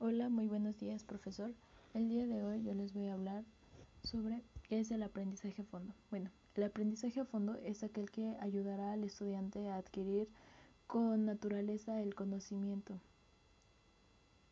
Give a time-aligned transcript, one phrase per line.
[0.00, 1.52] Hola, muy buenos días, profesor.
[1.92, 3.42] El día de hoy yo les voy a hablar
[4.04, 5.92] sobre qué es el aprendizaje a fondo.
[6.08, 10.28] Bueno, el aprendizaje a fondo es aquel que ayudará al estudiante a adquirir
[10.86, 13.00] con naturaleza el conocimiento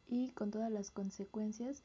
[0.08, 1.84] y con todas las consecuencias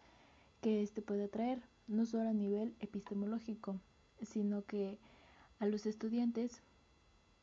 [0.62, 3.80] que éste puede traer, no solo a nivel epistemológico,
[4.24, 4.98] sino que
[5.60, 6.64] a los estudiantes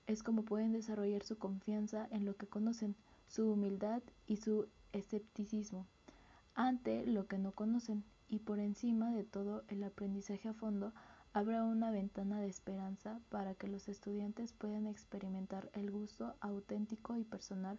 [0.09, 2.97] es como pueden desarrollar su confianza en lo que conocen,
[3.29, 5.87] su humildad y su escepticismo
[6.59, 10.93] ante lo que no conocen y por encima de todo el aprendizaje a fondo
[11.33, 17.23] habrá una ventana de esperanza para que los estudiantes puedan experimentar el gusto auténtico y
[17.23, 17.79] personal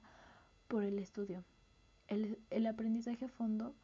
[0.70, 1.44] por el estudio.
[2.08, 3.76] El, el, aprendizaje a fondo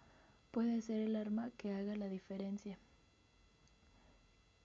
[0.52, 2.80] puede ser el arma que haga la diferencia.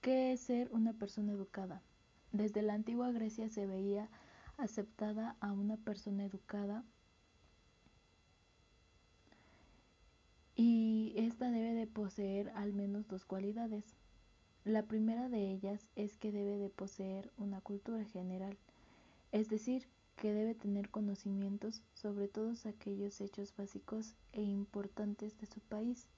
[0.00, 1.82] ¿Qué es ser una persona educada?
[2.30, 4.08] Desde la antigua Grecia se veía
[4.58, 6.84] aceptada a una persona educada
[10.62, 13.96] y esta debe de poseer al menos dos cualidades.
[14.62, 18.58] La primera de ellas es que debe de poseer una cultura general,
[19.32, 25.60] es decir, que debe tener conocimientos sobre todos aquellos hechos básicos e importantes de su
[25.60, 26.08] país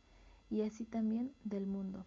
[0.51, 2.05] y así también del mundo,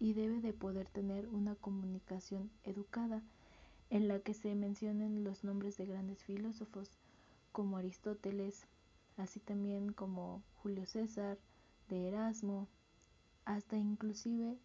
[0.00, 3.22] y debe de poder tener una comunicación educada
[3.90, 6.90] en la que se mencionen los nombres de grandes filósofos
[7.52, 8.66] como Aristóteles,
[9.18, 11.38] así también como Julio César,
[11.90, 12.68] de Erasmo,
[13.44, 14.56] hasta inclusive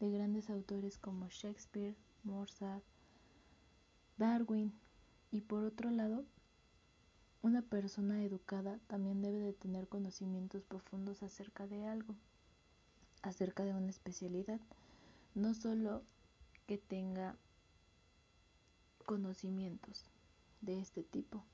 [0.00, 2.84] de grandes autores como Shakespeare, Mozart,
[4.18, 4.72] Darwin.
[5.30, 6.24] Y por otro lado,
[7.42, 12.14] una persona educada también debe de tener conocimientos profundos acerca de algo,
[13.22, 14.60] acerca de una especialidad,
[15.34, 16.02] no solo
[16.66, 17.36] que tenga
[19.04, 20.04] conocimientos
[20.60, 21.44] de este tipo,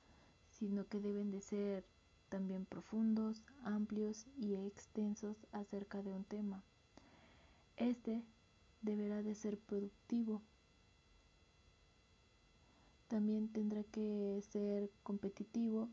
[0.49, 1.85] sino que deben de ser
[2.31, 6.63] también profundos, amplios y extensos acerca de un tema.
[7.75, 8.23] Este
[8.81, 10.41] deberá de ser productivo.
[13.09, 15.89] También tendrá que ser competitivo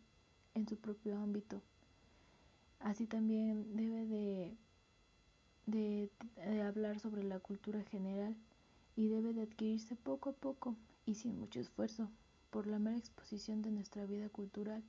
[0.54, 1.60] en su propio ámbito.
[2.78, 4.56] Así también debe de,
[5.66, 8.37] de, de hablar sobre la cultura general
[8.94, 12.09] y debe de adquirirse poco a poco y sin mucho esfuerzo
[12.50, 14.84] por la mera exposición de nuestra vida cultural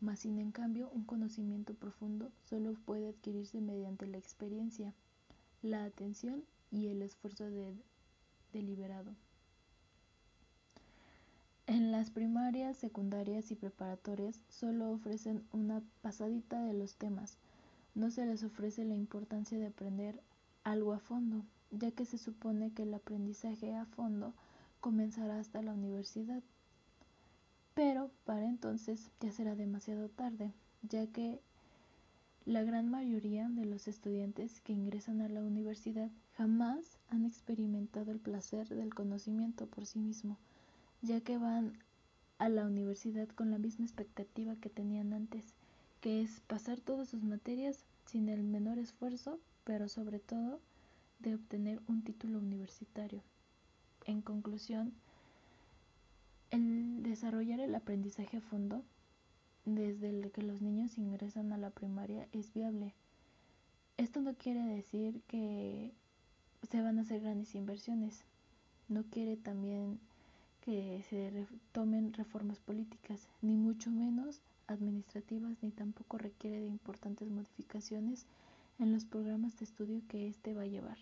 [0.00, 4.92] mas sin en cambio un conocimiento profundo solo puede adquirirse mediante la experiencia,
[5.62, 7.74] la atención y el esfuerzo de,
[8.52, 9.14] deliberado.
[11.66, 17.38] En las primarias, secundarias y preparatorias solo ofrecen una pasadita de los temas,
[17.96, 20.20] no se les ofrece la importancia de aprender
[20.62, 24.34] algo a fondo, ya que se supone que el aprendizaje a fondo
[24.80, 26.42] comenzará hasta la universidad.
[27.76, 30.50] Pero para entonces ya será demasiado tarde,
[30.80, 31.42] ya que
[32.46, 38.18] la gran mayoría de los estudiantes que ingresan a la universidad jamás han experimentado el
[38.18, 40.38] placer del conocimiento por sí mismo,
[41.02, 41.76] ya que van
[42.38, 45.44] a la universidad con la misma expectativa que tenían antes,
[46.00, 50.60] que es pasar todas sus materias sin el menor esfuerzo, pero sobre todo
[51.18, 53.20] de obtener un título universitario.
[54.06, 54.94] En conclusión,
[56.50, 58.82] el desarrollar el aprendizaje a fondo
[59.64, 62.94] desde que los niños ingresan a la primaria es viable.
[63.96, 65.92] Esto no quiere decir que
[66.70, 68.22] se van a hacer grandes inversiones.
[68.88, 69.98] No quiere también
[70.60, 78.26] que se tomen reformas políticas, ni mucho menos administrativas, ni tampoco requiere de importantes modificaciones
[78.78, 80.98] en los programas de estudio que éste va a llevar.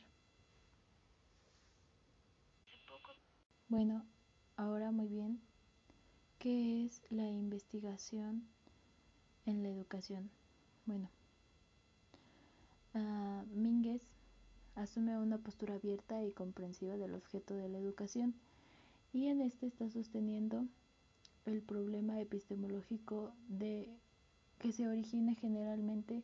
[3.69, 4.05] Bueno,
[4.57, 5.41] Ahora muy bien,
[6.39, 8.47] ¿qué es la investigación
[9.47, 10.31] en la educación?
[10.87, 11.11] Bueno,
[12.95, 14.03] uh, Mínguez
[14.77, 18.35] asume una postura abierta y comprensiva del objeto de la educación
[19.13, 20.65] y en este está sosteniendo
[21.47, 23.89] el problema epistemológico de
[24.61, 26.23] que se origina generalmente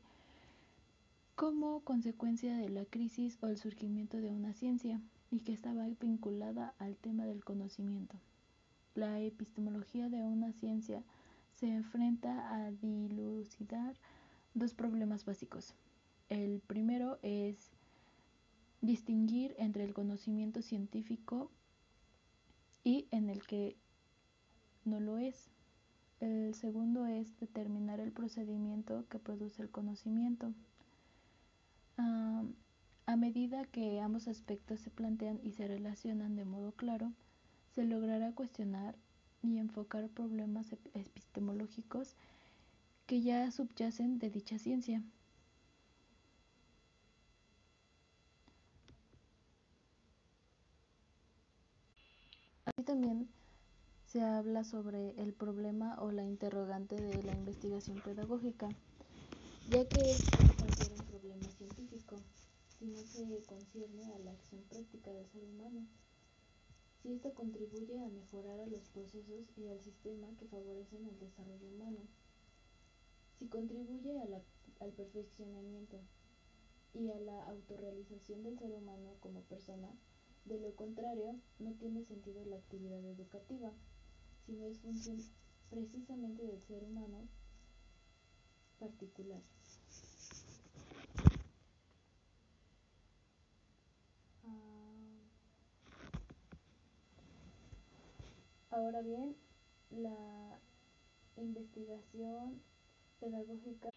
[1.35, 5.01] como consecuencia de la crisis o el surgimiento de una ciencia
[5.31, 8.17] y que estaba vinculada al tema del conocimiento.
[8.95, 11.03] La epistemología de una ciencia
[11.55, 13.95] se enfrenta a dilucidar
[14.55, 15.75] dos problemas básicos.
[16.29, 17.71] El primero es
[18.81, 21.51] distinguir entre el conocimiento científico
[22.83, 23.77] y en el que
[24.85, 25.51] no lo es.
[26.21, 30.53] El segundo es determinar el procedimiento que produce el conocimiento.
[33.11, 37.11] A medida que ambos aspectos se plantean y se relacionan de modo claro,
[37.75, 38.95] se logrará cuestionar
[39.43, 42.15] y enfocar problemas epistemológicos
[43.09, 45.03] que ya subyacen de dicha ciencia.
[52.67, 53.29] Así también
[54.07, 58.69] se habla sobre el problema o la interrogante de la investigación pedagógica,
[59.69, 60.21] ya que es
[60.93, 62.15] un problema científico
[62.81, 65.87] si no se concierne a la acción práctica del ser humano,
[67.03, 71.69] si ésta contribuye a mejorar a los procesos y al sistema que favorecen el desarrollo
[71.69, 72.01] humano,
[73.39, 74.19] si contribuye
[74.81, 76.01] al perfeccionamiento
[76.95, 79.95] y a la autorrealización del ser humano como persona,
[80.47, 83.75] de lo contrario, no tiene sentido la actividad educativa
[84.47, 85.19] sino es función
[85.69, 87.29] precisamente del ser humano
[88.79, 89.43] particular.
[98.71, 99.37] Ahora bien,
[99.91, 100.59] la
[101.37, 102.63] investigación
[103.19, 103.91] pedagógica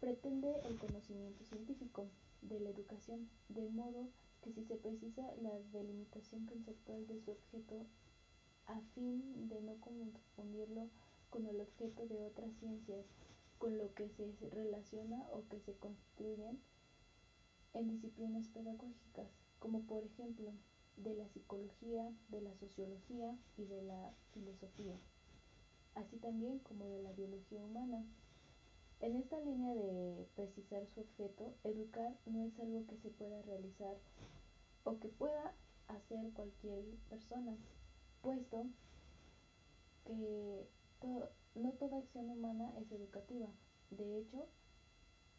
[0.00, 2.08] pretende el conocimiento científico
[2.42, 4.08] de la educación, de modo
[4.42, 7.86] que si se precisa la delimitación conceptual de su objeto
[8.66, 10.88] a fin de no confundirlo
[11.30, 13.06] con el objeto de otras ciencias
[13.58, 16.60] con lo que se relaciona o que se construyen
[17.72, 20.52] en disciplinas pedagógicas, como por ejemplo
[20.96, 24.96] de la psicología, de la sociología y de la filosofía,
[25.94, 28.04] así también como de la biología humana.
[29.00, 33.96] En esta línea de precisar su objeto, educar no es algo que se pueda realizar
[34.84, 35.54] o que pueda
[35.88, 37.56] hacer cualquier persona,
[38.22, 38.66] puesto
[40.04, 40.66] que
[41.54, 43.48] no toda acción humana es educativa.
[43.90, 44.46] De hecho,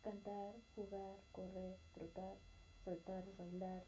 [0.04, 2.38] cantar, jugar, correr, trotar,
[2.84, 3.84] saltar, bailar,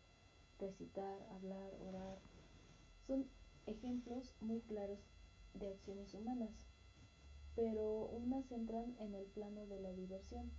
[0.59, 2.19] recitar, hablar, orar,
[3.06, 3.27] son
[3.65, 5.00] ejemplos muy claros
[5.54, 6.51] de acciones humanas,
[7.56, 10.51] pero unas entran en el plano de la diversión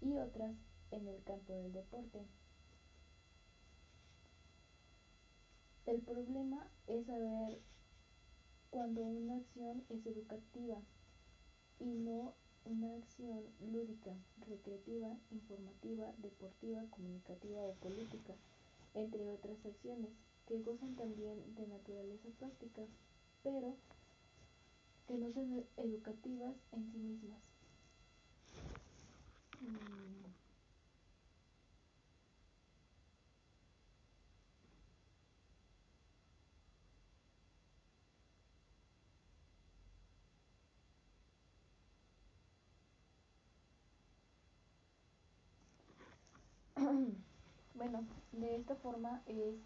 [0.00, 0.54] y otras
[0.90, 2.26] en el campo del deporte.
[5.86, 7.60] El problema es saber
[8.70, 10.82] cuando una acción es educativa
[11.78, 12.34] y no
[12.64, 14.12] una acción lúdica,
[14.48, 18.34] recreativa, informativa, deportiva, comunicativa o política,
[18.96, 20.10] entre otras acciones
[20.46, 22.82] que gozan también de naturaleza práctica,
[23.42, 23.76] pero
[25.06, 27.40] que no son educativas en sí mismas.
[46.76, 47.16] Mm.
[47.76, 49.56] bueno, de esta forma es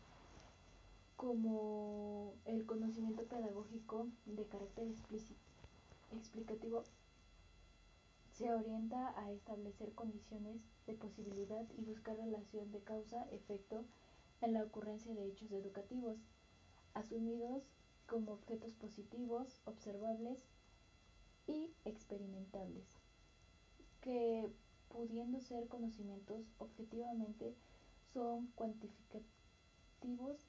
[1.17, 4.89] como el conocimiento pedagógico de carácter
[6.13, 6.83] explicativo
[8.33, 13.85] se orienta a establecer condiciones de posibilidad y buscar relación de causa-efecto
[14.41, 16.17] en la ocurrencia de hechos educativos,
[16.95, 17.63] asumidos
[18.07, 20.43] como objetos positivos, observables
[21.47, 22.87] y experimentables,
[24.01, 24.51] que
[24.89, 27.55] pudiendo ser conocimientos objetivamente
[28.13, 30.49] son cuantificativos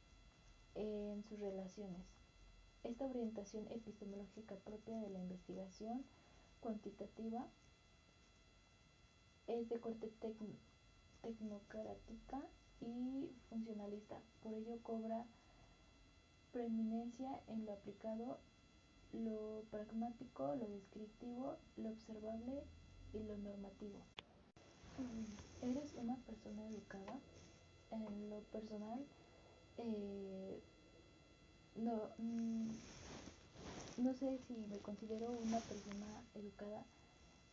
[0.75, 2.05] en sus relaciones.
[2.83, 6.03] Esta orientación epistemológica propia de la investigación
[6.61, 7.47] cuantitativa
[9.47, 10.11] es de corte
[11.21, 12.41] tecnocrática
[12.79, 15.25] y funcionalista, por ello cobra
[16.51, 18.39] preeminencia en lo aplicado,
[19.13, 22.63] lo pragmático, lo descriptivo, lo observable
[23.13, 23.99] y lo normativo.
[25.61, 27.19] ¿Eres una persona educada?
[27.91, 29.05] En lo personal,
[29.77, 30.61] eh,
[31.75, 32.69] no, mm,
[33.97, 36.85] no sé si me considero una persona educada,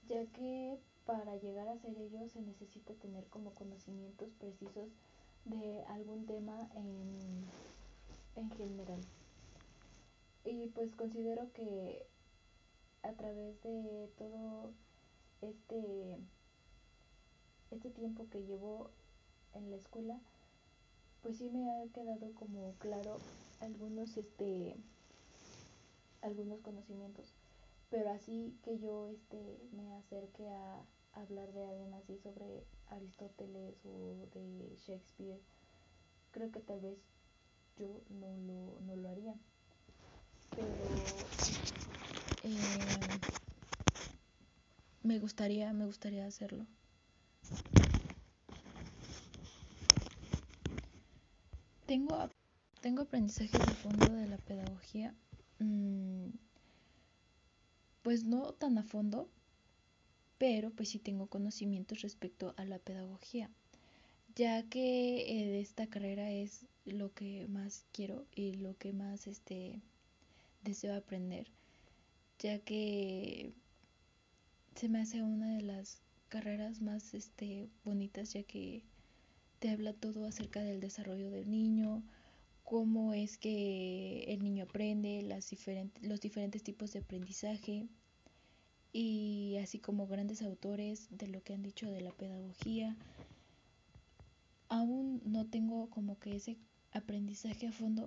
[0.08, 4.88] ya que para llegar a ser ello se necesita tener como conocimientos precisos
[5.44, 7.44] de algún tema en,
[8.36, 9.00] en general.
[10.44, 12.06] Y pues considero que
[13.02, 14.72] a través de todo
[15.40, 16.18] este
[17.70, 18.90] este tiempo que llevo
[19.54, 20.20] en la escuela,
[21.22, 23.18] pues sí me ha quedado como claro
[23.60, 24.76] algunos este
[26.22, 27.32] algunos conocimientos,
[27.90, 34.26] pero así que yo este me acerque a hablar de alguien así sobre Aristóteles o
[34.32, 35.40] de Shakespeare,
[36.32, 36.98] creo que tal vez
[37.76, 39.34] yo no lo, no lo haría.
[40.54, 40.66] Pero
[42.44, 43.18] eh,
[45.02, 46.66] me gustaría, me gustaría hacerlo.
[51.88, 52.28] Tengo,
[52.82, 55.14] tengo aprendizajes de fondo de la pedagogía,
[55.58, 56.28] mm,
[58.02, 59.26] pues no tan a fondo,
[60.36, 63.48] pero pues sí tengo conocimientos respecto a la pedagogía,
[64.36, 69.26] ya que eh, de esta carrera es lo que más quiero y lo que más
[69.26, 69.80] este
[70.64, 71.46] deseo aprender,
[72.38, 73.54] ya que
[74.74, 78.82] se me hace una de las carreras más este bonitas ya que
[79.58, 82.02] te habla todo acerca del desarrollo del niño,
[82.64, 87.88] cómo es que el niño aprende, las diferentes, los diferentes tipos de aprendizaje
[88.92, 92.96] y así como grandes autores de lo que han dicho de la pedagogía.
[94.68, 96.56] Aún no tengo como que ese
[96.92, 98.06] aprendizaje a fondo,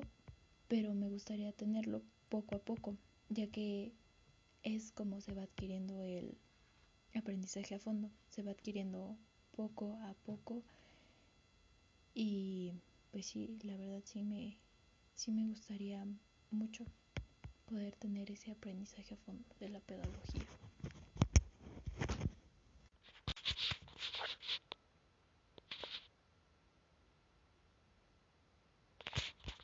[0.68, 2.96] pero me gustaría tenerlo poco a poco,
[3.30, 3.94] ya que
[4.64, 6.38] es como se va adquiriendo el
[7.16, 9.18] aprendizaje a fondo, se va adquiriendo
[9.56, 10.64] poco a poco
[12.14, 12.74] y
[13.12, 14.60] pues sí, la verdad sí me,
[15.16, 16.06] sí me gustaría
[16.52, 16.88] mucho
[17.66, 20.48] poder tener ese aprendizaje a fondo de la pedagogía.